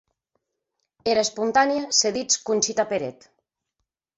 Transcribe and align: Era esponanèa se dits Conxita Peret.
Era 1.11 1.25
esponanèa 1.27 1.83
se 1.99 2.13
dits 2.17 2.41
Conxita 2.49 2.87
Peret. 2.95 3.29